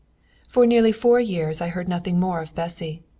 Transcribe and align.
TR.] 0.45 0.49
For 0.51 0.65
nearly 0.65 0.91
four 0.91 1.19
years 1.19 1.61
I 1.61 1.67
heard 1.67 1.87
nothing 1.87 2.19
more 2.19 2.41
of 2.41 2.55
Bessy. 2.55 3.03